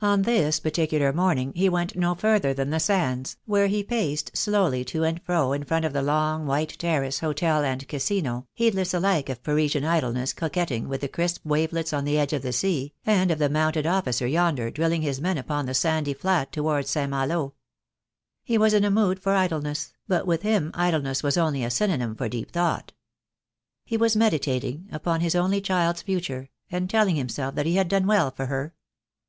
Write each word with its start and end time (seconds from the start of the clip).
On 0.00 0.22
this 0.22 0.58
particular 0.58 1.12
morning 1.12 1.52
he 1.54 1.68
went 1.68 1.94
no 1.94 2.16
further 2.16 2.52
than 2.52 2.70
the 2.70 2.80
sands, 2.80 3.36
where 3.46 3.68
he 3.68 3.84
paced 3.84 4.36
slowly 4.36 4.84
to 4.86 5.04
and 5.04 5.22
fro 5.22 5.52
in 5.52 5.62
front 5.62 5.84
of 5.84 5.92
the 5.92 6.02
long 6.02 6.44
white 6.44 6.76
terrace, 6.76 7.20
hotel, 7.20 7.62
and 7.62 7.86
casino, 7.86 8.48
heedless 8.52 8.92
alike 8.92 9.28
of 9.28 9.44
Parisian 9.44 9.84
idlesse 9.84 10.32
coquetting 10.34 10.88
with 10.88 11.02
the 11.02 11.08
crisp 11.08 11.44
wavelets 11.46 11.92
on 11.92 12.04
the 12.04 12.18
edge 12.18 12.32
of 12.32 12.42
the 12.42 12.52
sea, 12.52 12.94
and 13.06 13.30
of 13.30 13.38
the 13.38 13.48
mounted 13.48 13.86
officer 13.86 14.26
yonder 14.26 14.72
drilling 14.72 15.02
his 15.02 15.20
men 15.20 15.38
upon 15.38 15.66
the 15.66 15.72
sandy 15.74 16.14
flat 16.14 16.50
towards 16.50 16.90
St. 16.90 17.08
Malo. 17.08 17.54
He 18.42 18.58
was 18.58 18.74
in 18.74 18.84
a 18.84 18.90
mood 18.90 19.20
for 19.22 19.36
idleness, 19.36 19.92
but 20.08 20.26
with 20.26 20.42
him 20.42 20.72
idleness 20.74 21.22
was 21.22 21.38
only 21.38 21.62
a 21.62 21.70
synonym 21.70 22.16
for 22.16 22.28
deep 22.28 22.50
thought. 22.50 22.92
He 23.84 23.96
was 23.96 24.16
meditat 24.16 24.64
ing 24.64 24.88
upon 24.90 25.20
his 25.20 25.36
only 25.36 25.60
child's 25.60 26.02
future, 26.02 26.48
and 26.72 26.90
telling 26.90 27.14
himself 27.14 27.54
that 27.54 27.66
he 27.66 27.76
had 27.76 27.86
done 27.86 28.08
well 28.08 28.32
for 28.32 28.46
her. 28.46 28.74